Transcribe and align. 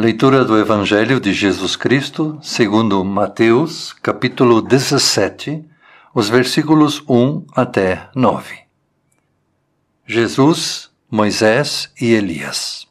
Leitura 0.00 0.46
do 0.46 0.58
Evangelho 0.58 1.20
de 1.20 1.30
Jesus 1.34 1.76
Cristo, 1.76 2.38
segundo 2.40 3.04
Mateus, 3.04 3.92
capítulo 3.92 4.62
17, 4.62 5.62
os 6.14 6.26
versículos 6.26 7.04
1 7.06 7.44
até 7.54 8.08
9. 8.14 8.60
Jesus, 10.06 10.90
Moisés 11.10 11.92
e 12.00 12.14
Elias. 12.14 12.89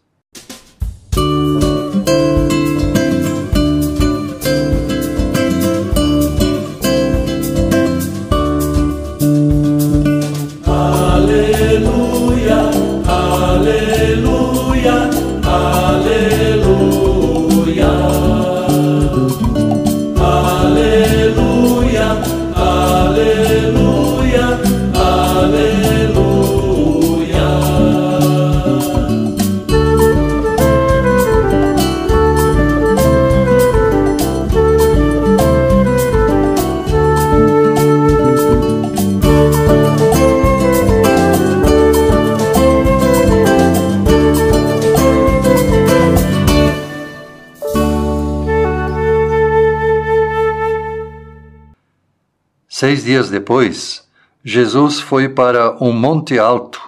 Seis 52.79 53.03
dias 53.03 53.29
depois, 53.29 54.07
Jesus 54.41 55.01
foi 55.01 55.27
para 55.27 55.75
um 55.83 55.91
monte 55.91 56.39
alto, 56.39 56.81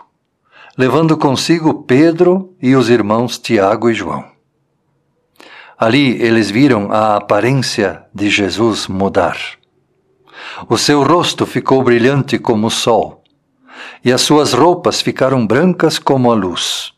levando 0.78 1.18
consigo 1.18 1.84
Pedro 1.84 2.56
e 2.62 2.78
os 2.78 2.90
irmãos 2.90 3.38
Tiago 3.38 3.90
e 3.90 3.94
João. 3.94 4.24
Ali 5.78 6.12
eles 6.24 6.50
viram 6.50 6.90
a 6.94 7.18
aparência 7.18 8.06
de 8.16 8.30
Jesus 8.30 8.88
mudar. 8.88 9.38
O 10.70 10.78
seu 10.78 11.04
rosto 11.04 11.46
ficou 11.46 11.84
brilhante 11.84 12.40
como 12.40 12.68
o 12.68 12.72
sol, 12.72 13.22
e 14.02 14.14
as 14.14 14.22
suas 14.22 14.54
roupas 14.54 15.02
ficaram 15.02 15.46
brancas 15.46 16.00
como 16.00 16.32
a 16.32 16.34
luz. 16.34 16.94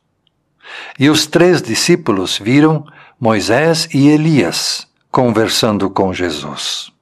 E 0.99 1.09
os 1.09 1.25
três 1.25 1.63
discípulos 1.63 2.37
viram 2.37 2.85
Moisés 3.19 3.89
e 3.91 4.07
Elias 4.09 4.87
conversando 5.09 5.89
com 5.89 6.13
Jesus. 6.13 6.92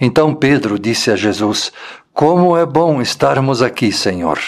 Então 0.00 0.34
Pedro 0.34 0.78
disse 0.78 1.10
a 1.10 1.16
Jesus: 1.16 1.72
Como 2.12 2.56
é 2.56 2.64
bom 2.64 3.00
estarmos 3.00 3.62
aqui, 3.62 3.92
Senhor. 3.92 4.38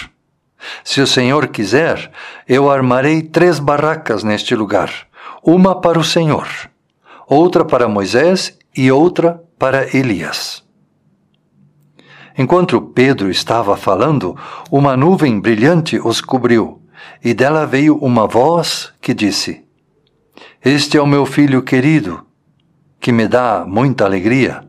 Se 0.85 1.01
o 1.01 1.07
Senhor 1.07 1.49
quiser, 1.49 2.11
eu 2.49 2.71
armarei 2.71 3.23
três 3.23 3.59
barracas 3.59 4.23
neste 4.25 4.55
lugar: 4.55 4.91
uma 5.43 5.81
para 5.81 5.99
o 5.99 6.05
Senhor, 6.05 6.49
outra 7.27 7.65
para 7.65 7.89
Moisés 7.89 8.59
e 8.77 8.91
outra 8.91 9.43
para 9.59 9.97
Elias. 9.97 10.65
Enquanto 12.37 12.81
Pedro 12.81 13.31
estava 13.31 13.77
falando, 13.77 14.37
uma 14.71 14.97
nuvem 14.97 15.41
brilhante 15.41 15.99
os 15.99 16.21
cobriu, 16.21 16.81
e 17.25 17.35
dela 17.35 17.67
veio 17.67 17.97
uma 17.97 18.27
voz 18.27 18.93
que 19.01 19.13
disse: 19.13 19.65
Este 20.65 20.97
é 20.97 21.03
o 21.03 21.07
meu 21.07 21.27
filho 21.27 21.63
querido, 21.63 22.25
que 23.01 23.11
me 23.11 23.27
dá 23.27 23.65
muita 23.67 24.05
alegria. 24.05 24.68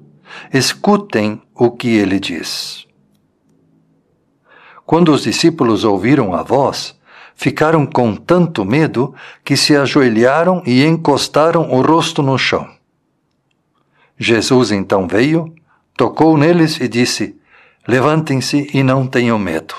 Escutem 0.53 1.41
o 1.53 1.71
que 1.71 1.89
ele 1.89 2.19
diz. 2.19 2.85
Quando 4.85 5.13
os 5.13 5.23
discípulos 5.23 5.83
ouviram 5.83 6.33
a 6.33 6.41
voz, 6.41 6.97
ficaram 7.35 7.85
com 7.85 8.15
tanto 8.15 8.65
medo 8.65 9.13
que 9.43 9.55
se 9.55 9.75
ajoelharam 9.75 10.63
e 10.65 10.83
encostaram 10.83 11.71
o 11.71 11.81
rosto 11.81 12.23
no 12.23 12.37
chão. 12.37 12.67
Jesus 14.17 14.71
então 14.71 15.07
veio, 15.07 15.53
tocou 15.95 16.35
neles 16.37 16.79
e 16.79 16.87
disse: 16.87 17.39
Levantem-se 17.87 18.69
e 18.73 18.83
não 18.83 19.05
tenham 19.07 19.37
medo. 19.37 19.75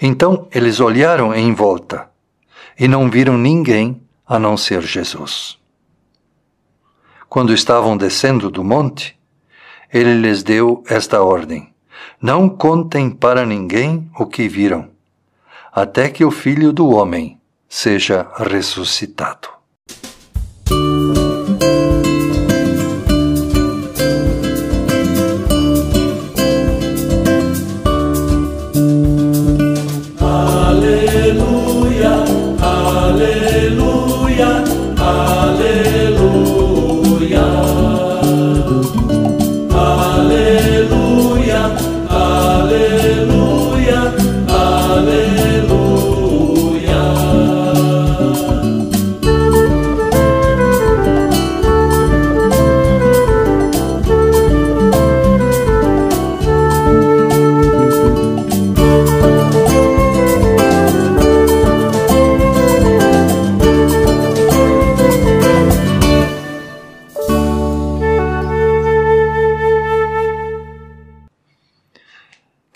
Então 0.00 0.48
eles 0.52 0.80
olharam 0.80 1.34
em 1.34 1.52
volta 1.52 2.10
e 2.78 2.88
não 2.88 3.10
viram 3.10 3.36
ninguém 3.36 4.02
a 4.26 4.38
não 4.38 4.56
ser 4.56 4.82
Jesus 4.82 5.59
quando 7.30 7.54
estavam 7.54 7.96
descendo 7.96 8.50
do 8.50 8.64
monte, 8.64 9.16
ele 9.92 10.14
lhes 10.20 10.42
deu 10.42 10.82
esta 10.88 11.22
ordem: 11.22 11.72
Não 12.20 12.48
contem 12.48 13.08
para 13.08 13.46
ninguém 13.46 14.10
o 14.18 14.26
que 14.26 14.48
viram, 14.48 14.90
até 15.72 16.08
que 16.08 16.24
o 16.24 16.30
filho 16.32 16.72
do 16.72 16.88
homem 16.88 17.40
seja 17.68 18.28
ressuscitado. 18.36 19.59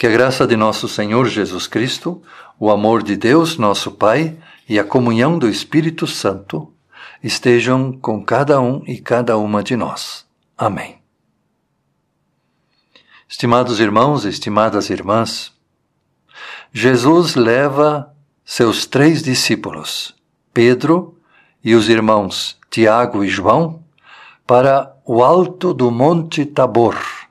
Que 0.04 0.08
a 0.08 0.12
graça 0.12 0.46
de 0.46 0.54
nosso 0.54 0.86
Senhor 0.86 1.26
Jesus 1.26 1.66
Cristo, 1.66 2.22
o 2.60 2.70
amor 2.70 3.02
de 3.02 3.16
Deus, 3.16 3.56
nosso 3.56 3.90
Pai, 3.90 4.36
e 4.68 4.78
a 4.78 4.84
comunhão 4.84 5.38
do 5.38 5.48
Espírito 5.48 6.06
Santo 6.06 6.70
estejam 7.22 7.90
com 7.90 8.22
cada 8.22 8.60
um 8.60 8.84
e 8.86 9.00
cada 9.00 9.38
uma 9.38 9.62
de 9.62 9.74
nós. 9.76 10.26
Amém. 10.58 10.98
Estimados 13.26 13.80
irmãos, 13.80 14.26
estimadas 14.26 14.90
irmãs, 14.90 15.54
Jesus 16.70 17.34
leva 17.34 18.14
seus 18.44 18.84
três 18.84 19.22
discípulos, 19.22 20.14
Pedro 20.52 21.16
e 21.64 21.74
os 21.74 21.88
irmãos 21.88 22.58
Tiago 22.70 23.24
e 23.24 23.28
João, 23.28 23.82
para 24.46 24.94
o 25.06 25.24
alto 25.24 25.72
do 25.72 25.90
Monte 25.90 26.44
Tabor 26.44 27.23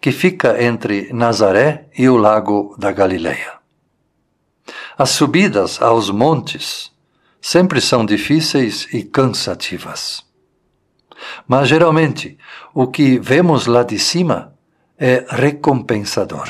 que 0.00 0.12
fica 0.12 0.62
entre 0.62 1.12
Nazaré 1.12 1.88
e 1.96 2.08
o 2.08 2.16
lago 2.16 2.74
da 2.78 2.92
Galileia. 2.92 3.54
As 4.96 5.10
subidas 5.10 5.80
aos 5.80 6.10
montes 6.10 6.92
sempre 7.40 7.80
são 7.80 8.04
difíceis 8.04 8.88
e 8.92 9.02
cansativas. 9.02 10.24
Mas 11.46 11.68
geralmente 11.68 12.38
o 12.74 12.86
que 12.86 13.18
vemos 13.18 13.66
lá 13.66 13.82
de 13.82 13.98
cima 13.98 14.54
é 14.98 15.24
recompensador. 15.28 16.48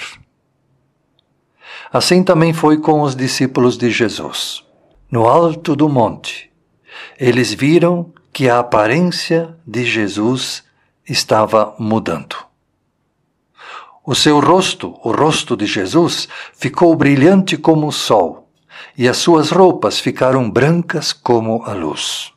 Assim 1.93 2.23
também 2.23 2.53
foi 2.53 2.79
com 2.79 3.01
os 3.03 3.17
discípulos 3.17 3.79
de 3.79 3.91
Jesus. 3.91 4.65
No 5.11 5.27
alto 5.27 5.75
do 5.75 5.89
monte, 5.89 6.51
eles 7.19 7.53
viram 7.53 8.13
que 8.33 8.49
a 8.49 8.59
aparência 8.59 9.57
de 9.67 9.85
Jesus 9.85 10.65
estava 11.09 11.75
mudando. 11.79 12.48
O 14.11 14.15
seu 14.15 14.41
rosto, 14.41 14.99
o 15.05 15.13
rosto 15.13 15.55
de 15.55 15.67
Jesus, 15.67 16.29
ficou 16.55 16.97
brilhante 16.97 17.59
como 17.59 17.89
o 17.89 17.93
sol, 17.93 18.49
e 18.97 19.07
as 19.07 19.19
suas 19.19 19.51
roupas 19.51 20.01
ficaram 20.01 20.51
brancas 20.51 21.13
como 21.13 21.63
a 21.65 21.75
luz. 21.75 22.33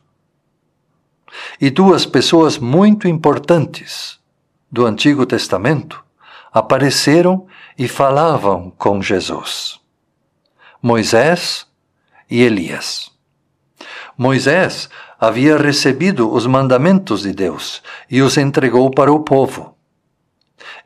E 1.58 1.70
duas 1.70 2.04
pessoas 2.04 2.58
muito 2.58 3.08
importantes 3.08 4.18
do 4.70 4.84
Antigo 4.84 5.24
Testamento 5.24 6.04
apareceram 6.52 7.46
e 7.78 7.88
falavam 7.88 8.70
com 8.76 9.00
Jesus: 9.00 9.80
Moisés 10.82 11.66
e 12.30 12.42
Elias. 12.42 13.10
Moisés 14.14 14.90
havia 15.18 15.56
recebido 15.56 16.30
os 16.30 16.46
mandamentos 16.46 17.22
de 17.22 17.32
Deus 17.32 17.82
e 18.10 18.20
os 18.20 18.36
entregou 18.36 18.90
para 18.90 19.10
o 19.10 19.20
povo. 19.20 19.74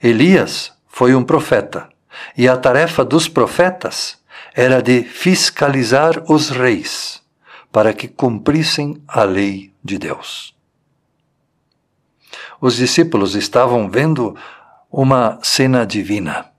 Elias 0.00 0.75
foi 0.96 1.14
um 1.14 1.22
profeta, 1.22 1.90
e 2.34 2.48
a 2.48 2.56
tarefa 2.56 3.04
dos 3.04 3.28
profetas 3.28 4.18
era 4.54 4.82
de 4.82 5.02
fiscalizar 5.02 6.24
os 6.26 6.48
reis 6.48 7.22
para 7.70 7.92
que 7.92 8.08
cumprissem 8.08 9.02
a 9.06 9.22
lei 9.22 9.74
de 9.84 9.98
Deus. 9.98 10.56
Os 12.58 12.76
discípulos 12.76 13.34
estavam 13.34 13.90
vendo 13.90 14.34
uma 14.90 15.38
cena 15.42 15.84
divina. 15.84 16.50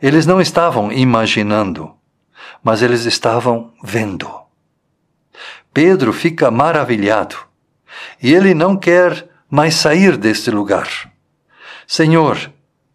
Eles 0.00 0.26
não 0.26 0.40
estavam 0.40 0.92
imaginando, 0.92 1.92
mas 2.62 2.82
eles 2.82 3.04
estavam 3.04 3.74
vendo. 3.82 4.30
Pedro 5.72 6.12
fica 6.12 6.52
maravilhado 6.52 7.36
e 8.22 8.32
ele 8.32 8.54
não 8.54 8.76
quer 8.76 9.28
mais 9.50 9.74
sair 9.74 10.16
deste 10.16 10.52
lugar. 10.52 10.88
Senhor, 11.84 12.53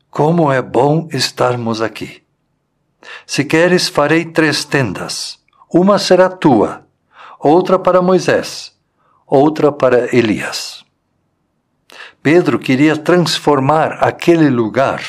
como 0.09 0.51
é 0.51 0.61
bom 0.61 1.07
estarmos 1.11 1.81
aqui. 1.81 2.23
Se 3.25 3.45
queres, 3.45 3.87
farei 3.87 4.25
três 4.25 4.65
tendas. 4.65 5.39
Uma 5.71 5.99
será 5.99 6.29
tua, 6.29 6.85
outra 7.39 7.77
para 7.77 8.01
Moisés, 8.01 8.75
outra 9.25 9.71
para 9.71 10.15
Elias. 10.15 10.83
Pedro 12.21 12.59
queria 12.59 12.97
transformar 12.97 14.03
aquele 14.03 14.49
lugar 14.49 15.01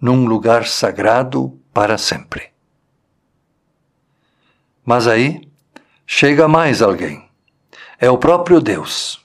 num 0.00 0.26
lugar 0.26 0.66
sagrado 0.66 1.58
para 1.72 1.98
sempre. 1.98 2.50
Mas 4.84 5.06
aí 5.06 5.48
chega 6.06 6.46
mais 6.46 6.80
alguém. 6.80 7.28
É 7.98 8.10
o 8.10 8.18
próprio 8.18 8.60
Deus. 8.60 9.20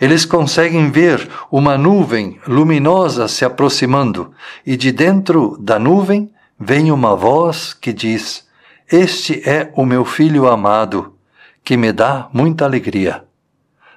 Eles 0.00 0.24
conseguem 0.24 0.90
ver 0.90 1.28
uma 1.50 1.78
nuvem 1.78 2.40
luminosa 2.46 3.28
se 3.28 3.44
aproximando, 3.44 4.32
e 4.66 4.76
de 4.76 4.90
dentro 4.90 5.56
da 5.60 5.78
nuvem 5.78 6.30
vem 6.58 6.90
uma 6.90 7.14
voz 7.14 7.72
que 7.72 7.92
diz: 7.92 8.46
Este 8.90 9.48
é 9.48 9.72
o 9.74 9.84
meu 9.84 10.04
filho 10.04 10.48
amado, 10.48 11.14
que 11.62 11.76
me 11.76 11.92
dá 11.92 12.28
muita 12.32 12.64
alegria. 12.64 13.24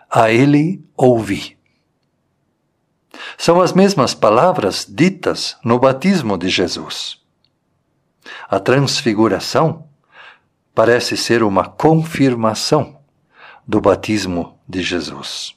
A 0.10 0.32
ele 0.32 0.84
ouvi. 0.96 1.58
São 3.38 3.60
as 3.60 3.74
mesmas 3.74 4.14
palavras 4.14 4.86
ditas 4.88 5.58
no 5.64 5.80
batismo 5.80 6.38
de 6.38 6.50
Jesus. 6.50 7.20
A 8.50 8.60
transfiguração 8.60 9.88
parece 10.74 11.18
ser 11.18 11.44
uma 11.44 11.66
confirmação 11.66 13.00
do 13.68 13.82
batismo 13.82 14.58
de 14.68 14.82
Jesus. 14.82 15.57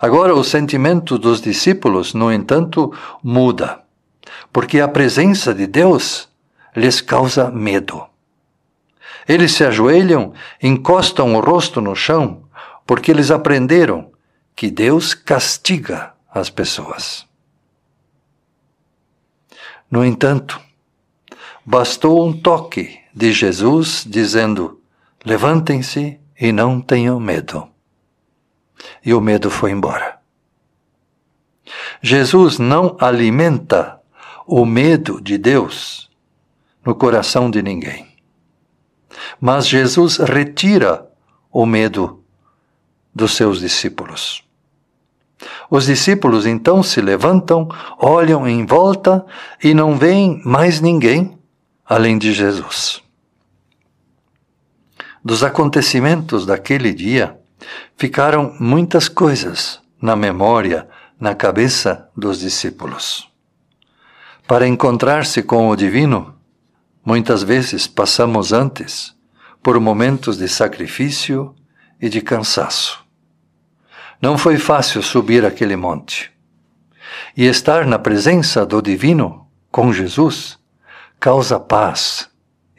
Agora, 0.00 0.34
o 0.34 0.44
sentimento 0.44 1.18
dos 1.18 1.40
discípulos, 1.40 2.14
no 2.14 2.32
entanto, 2.32 2.92
muda, 3.22 3.82
porque 4.52 4.80
a 4.80 4.88
presença 4.88 5.54
de 5.54 5.66
Deus 5.66 6.28
lhes 6.76 7.00
causa 7.00 7.50
medo. 7.50 8.04
Eles 9.26 9.52
se 9.52 9.64
ajoelham, 9.64 10.32
encostam 10.62 11.34
o 11.34 11.40
rosto 11.40 11.80
no 11.80 11.94
chão, 11.94 12.44
porque 12.86 13.10
eles 13.10 13.30
aprenderam 13.30 14.10
que 14.54 14.70
Deus 14.70 15.14
castiga 15.14 16.12
as 16.32 16.50
pessoas. 16.50 17.26
No 19.90 20.04
entanto, 20.04 20.60
bastou 21.64 22.26
um 22.26 22.32
toque 22.32 22.98
de 23.14 23.32
Jesus 23.32 24.04
dizendo: 24.06 24.80
Levantem-se 25.24 26.20
e 26.38 26.52
não 26.52 26.80
tenham 26.80 27.18
medo. 27.18 27.73
E 29.04 29.14
o 29.14 29.20
medo 29.20 29.50
foi 29.50 29.70
embora. 29.70 30.18
Jesus 32.02 32.58
não 32.58 32.96
alimenta 33.00 34.00
o 34.46 34.66
medo 34.66 35.20
de 35.20 35.38
Deus 35.38 36.10
no 36.84 36.94
coração 36.94 37.50
de 37.50 37.62
ninguém. 37.62 38.08
Mas 39.40 39.66
Jesus 39.66 40.18
retira 40.18 41.08
o 41.50 41.64
medo 41.64 42.22
dos 43.14 43.34
seus 43.34 43.60
discípulos. 43.60 44.44
Os 45.70 45.86
discípulos 45.86 46.46
então 46.46 46.82
se 46.82 47.00
levantam, 47.00 47.68
olham 47.98 48.46
em 48.46 48.66
volta 48.66 49.24
e 49.62 49.74
não 49.74 49.96
veem 49.96 50.40
mais 50.44 50.80
ninguém 50.80 51.38
além 51.84 52.18
de 52.18 52.32
Jesus. 52.32 53.02
Dos 55.24 55.42
acontecimentos 55.42 56.44
daquele 56.44 56.92
dia 56.92 57.38
ficaram 57.96 58.54
muitas 58.58 59.08
coisas 59.08 59.80
na 60.00 60.14
memória, 60.14 60.88
na 61.18 61.34
cabeça 61.34 62.08
dos 62.16 62.40
discípulos. 62.40 63.28
Para 64.46 64.66
encontrar-se 64.66 65.42
com 65.42 65.68
o 65.70 65.76
Divino, 65.76 66.34
muitas 67.04 67.42
vezes 67.42 67.86
passamos 67.86 68.52
antes 68.52 69.14
por 69.62 69.80
momentos 69.80 70.36
de 70.36 70.46
sacrifício 70.48 71.54
e 72.00 72.08
de 72.08 72.20
cansaço. 72.20 73.02
Não 74.20 74.36
foi 74.36 74.58
fácil 74.58 75.02
subir 75.02 75.44
aquele 75.44 75.76
monte. 75.76 76.30
E 77.36 77.46
estar 77.46 77.86
na 77.86 77.98
presença 77.98 78.66
do 78.66 78.82
Divino, 78.82 79.46
com 79.70 79.92
Jesus, 79.92 80.58
causa 81.18 81.58
paz 81.58 82.28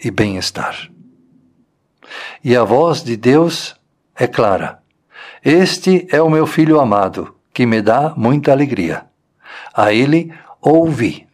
e 0.03 0.11
bem-estar. 0.11 0.89
E 2.43 2.55
a 2.55 2.63
voz 2.63 3.03
de 3.03 3.17
Deus 3.17 3.75
é 4.17 4.27
clara: 4.27 4.79
Este 5.43 6.07
é 6.11 6.21
o 6.21 6.29
meu 6.29 6.45
filho 6.45 6.79
amado, 6.79 7.35
que 7.53 7.65
me 7.65 7.81
dá 7.81 8.13
muita 8.15 8.51
alegria. 8.51 9.05
A 9.73 9.93
ele 9.93 10.33
ouvi. 10.61 11.27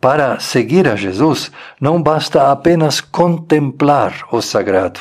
Para 0.00 0.38
seguir 0.38 0.86
a 0.86 0.94
Jesus, 0.94 1.50
não 1.80 2.00
basta 2.00 2.52
apenas 2.52 3.00
contemplar 3.00 4.26
o 4.30 4.40
sagrado, 4.40 5.00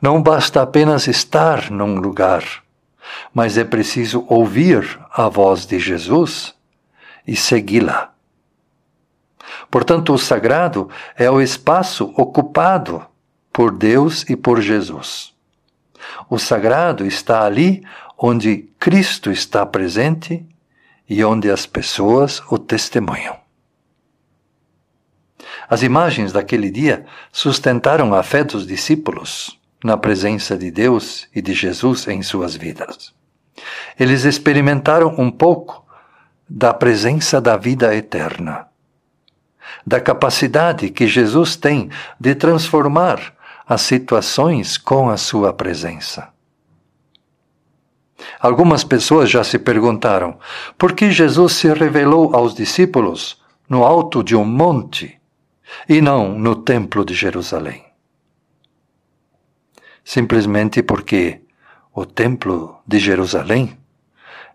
não 0.00 0.22
basta 0.22 0.62
apenas 0.62 1.06
estar 1.06 1.70
num 1.70 1.96
lugar 1.96 2.62
mas 3.32 3.56
é 3.56 3.64
preciso 3.64 4.24
ouvir 4.28 4.98
a 5.10 5.28
voz 5.28 5.66
de 5.66 5.78
Jesus 5.78 6.54
e 7.26 7.36
segui-la. 7.36 8.12
Portanto, 9.70 10.12
o 10.12 10.18
sagrado 10.18 10.88
é 11.16 11.30
o 11.30 11.40
espaço 11.40 12.12
ocupado 12.16 13.04
por 13.52 13.70
Deus 13.70 14.28
e 14.28 14.36
por 14.36 14.60
Jesus. 14.60 15.31
O 16.28 16.38
sagrado 16.38 17.06
está 17.06 17.44
ali 17.44 17.82
onde 18.18 18.68
Cristo 18.78 19.30
está 19.30 19.66
presente 19.66 20.46
e 21.08 21.24
onde 21.24 21.50
as 21.50 21.66
pessoas 21.66 22.42
o 22.50 22.58
testemunham. 22.58 23.36
As 25.68 25.82
imagens 25.82 26.32
daquele 26.32 26.70
dia 26.70 27.04
sustentaram 27.32 28.14
a 28.14 28.22
fé 28.22 28.44
dos 28.44 28.66
discípulos 28.66 29.58
na 29.82 29.96
presença 29.96 30.56
de 30.56 30.70
Deus 30.70 31.28
e 31.34 31.42
de 31.42 31.52
Jesus 31.52 32.06
em 32.06 32.22
suas 32.22 32.54
vidas. 32.54 33.12
Eles 33.98 34.24
experimentaram 34.24 35.14
um 35.18 35.30
pouco 35.30 35.84
da 36.48 36.72
presença 36.72 37.40
da 37.40 37.56
vida 37.56 37.94
eterna, 37.94 38.68
da 39.86 40.00
capacidade 40.00 40.90
que 40.90 41.06
Jesus 41.06 41.56
tem 41.56 41.90
de 42.20 42.34
transformar 42.34 43.34
as 43.66 43.82
situações 43.82 44.76
com 44.76 45.08
a 45.08 45.16
sua 45.16 45.52
presença. 45.52 46.32
Algumas 48.38 48.84
pessoas 48.84 49.30
já 49.30 49.42
se 49.42 49.58
perguntaram 49.58 50.38
por 50.78 50.92
que 50.92 51.10
Jesus 51.10 51.54
se 51.54 51.72
revelou 51.72 52.34
aos 52.34 52.54
discípulos 52.54 53.40
no 53.68 53.84
alto 53.84 54.22
de 54.22 54.36
um 54.36 54.44
monte 54.44 55.20
e 55.88 56.00
não 56.00 56.38
no 56.38 56.56
Templo 56.56 57.04
de 57.04 57.14
Jerusalém 57.14 57.92
simplesmente 60.04 60.82
porque 60.82 61.42
o 61.94 62.04
Templo 62.04 62.80
de 62.86 62.98
Jerusalém 62.98 63.78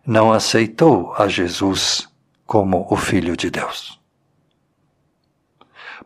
não 0.06 0.32
aceitou 0.32 1.14
a 1.16 1.28
Jesus 1.28 2.08
como 2.46 2.88
o 2.90 2.96
Filho 2.96 3.36
de 3.36 3.50
Deus. 3.50 4.00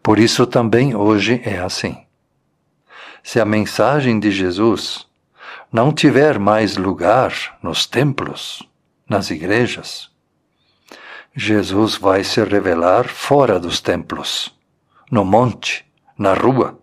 Por 0.02 0.18
isso 0.20 0.48
também 0.48 0.96
hoje 0.96 1.42
é 1.44 1.60
assim. 1.60 2.04
Se 3.24 3.40
a 3.40 3.46
mensagem 3.46 4.20
de 4.20 4.32
Jesus 4.32 5.08
não 5.72 5.94
tiver 5.94 6.40
mais 6.40 6.76
lugar 6.76 7.58
nos 7.62 7.86
templos, 7.86 8.64
nas 9.08 9.30
igrejas, 9.30 10.10
Jesus 11.34 11.96
vai 11.96 12.24
se 12.24 12.44
revelar 12.44 13.08
fora 13.08 13.60
dos 13.60 13.80
templos, 13.80 14.54
no 15.10 15.24
monte, 15.24 15.86
na 16.18 16.34
rua, 16.34 16.78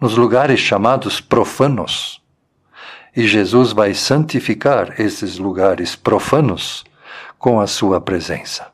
nos 0.00 0.16
lugares 0.16 0.60
chamados 0.60 1.20
profanos. 1.20 2.20
E 3.16 3.26
Jesus 3.26 3.72
vai 3.72 3.94
santificar 3.94 5.00
esses 5.00 5.38
lugares 5.38 5.96
profanos 5.96 6.84
com 7.38 7.58
a 7.58 7.66
sua 7.66 8.00
presença. 8.00 8.70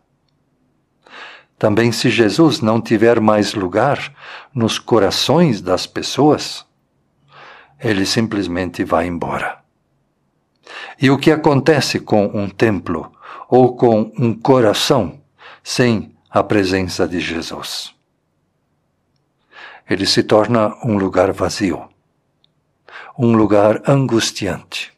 Também, 1.57 1.93
se 1.93 2.11
Jesus 2.11 2.61
não 2.61 2.81
tiver 2.81 3.21
mais 3.21 3.55
lugar 3.55 4.13
nos 4.53 4.81
corações 4.81 5.61
das 5.61 5.87
pessoas, 5.87 6.67
ele 7.83 8.07
simplesmente 8.07 8.85
vai 8.85 9.07
embora. 9.07 9.59
E 11.01 11.11
o 11.11 11.19
que 11.19 11.33
acontece 11.33 11.99
com 11.99 12.27
um 12.27 12.49
templo 12.49 13.13
ou 13.49 13.77
com 13.77 14.13
um 14.17 14.33
coração 14.33 15.21
sem 15.65 16.15
a 16.31 16.43
presença 16.45 17.09
de 17.09 17.19
Jesus? 17.19 17.93
Ele 19.91 20.07
se 20.07 20.23
torna 20.23 20.77
um 20.85 20.97
lugar 20.97 21.33
vazio, 21.33 21.89
um 23.19 23.35
lugar 23.35 23.83
angustiante, 23.87 24.93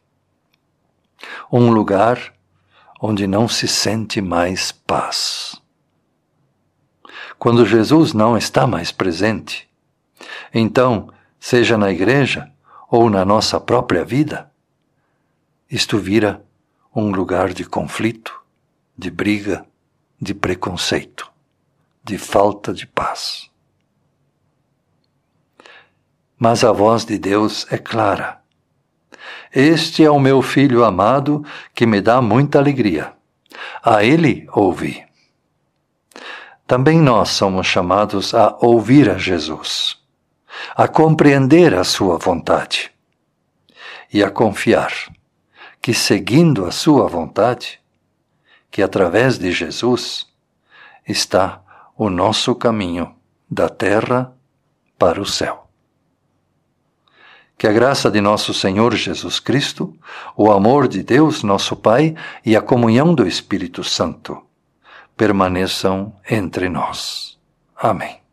um 1.50 1.70
lugar 1.70 2.34
onde 3.00 3.26
não 3.26 3.48
se 3.48 3.66
sente 3.66 4.20
mais 4.20 4.70
paz. 4.70 5.60
Quando 7.38 7.66
Jesus 7.66 8.12
não 8.12 8.36
está 8.36 8.66
mais 8.66 8.92
presente, 8.92 9.68
então, 10.52 11.10
seja 11.40 11.76
na 11.76 11.90
igreja 11.90 12.53
ou 12.90 13.10
na 13.10 13.24
nossa 13.24 13.60
própria 13.60 14.04
vida, 14.04 14.50
isto 15.70 15.98
vira 15.98 16.44
um 16.94 17.10
lugar 17.10 17.52
de 17.52 17.64
conflito, 17.64 18.40
de 18.96 19.10
briga, 19.10 19.66
de 20.20 20.32
preconceito, 20.32 21.30
de 22.04 22.16
falta 22.16 22.72
de 22.72 22.86
paz. 22.86 23.50
Mas 26.38 26.62
a 26.62 26.72
voz 26.72 27.04
de 27.04 27.18
Deus 27.18 27.66
é 27.72 27.78
clara. 27.78 28.40
Este 29.52 30.04
é 30.04 30.10
o 30.10 30.20
meu 30.20 30.42
filho 30.42 30.84
amado 30.84 31.44
que 31.74 31.86
me 31.86 32.00
dá 32.00 32.20
muita 32.20 32.58
alegria. 32.58 33.12
A 33.82 34.04
ele 34.04 34.46
ouvi. 34.52 35.04
Também 36.66 36.98
nós 37.00 37.30
somos 37.30 37.66
chamados 37.66 38.34
a 38.34 38.56
ouvir 38.60 39.10
a 39.10 39.18
Jesus, 39.18 40.02
a 40.76 40.88
compreender 40.88 41.74
a 41.74 41.84
sua 41.84 42.16
vontade 42.16 42.90
e 44.12 44.22
a 44.22 44.30
confiar 44.30 44.92
que 45.84 45.92
seguindo 45.92 46.64
a 46.64 46.70
sua 46.70 47.06
vontade, 47.06 47.78
que 48.70 48.80
através 48.80 49.36
de 49.36 49.52
Jesus 49.52 50.26
está 51.06 51.60
o 51.94 52.08
nosso 52.08 52.54
caminho 52.54 53.14
da 53.50 53.68
terra 53.68 54.32
para 54.98 55.20
o 55.20 55.26
céu. 55.26 55.68
Que 57.58 57.66
a 57.66 57.72
graça 57.72 58.10
de 58.10 58.18
nosso 58.22 58.54
Senhor 58.54 58.94
Jesus 58.94 59.38
Cristo, 59.38 59.94
o 60.34 60.50
amor 60.50 60.88
de 60.88 61.02
Deus, 61.02 61.42
nosso 61.42 61.76
Pai, 61.76 62.16
e 62.46 62.56
a 62.56 62.62
comunhão 62.62 63.14
do 63.14 63.26
Espírito 63.26 63.84
Santo 63.84 64.42
permaneçam 65.14 66.14
entre 66.30 66.70
nós. 66.70 67.38
Amém. 67.76 68.23